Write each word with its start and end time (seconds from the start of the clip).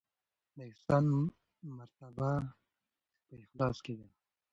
د 0.55 0.59
احسان 0.69 1.05
مرتبه 1.77 2.31
په 3.27 3.33
اخلاص 3.43 3.77
کې 3.85 3.93
ده. 3.99 4.07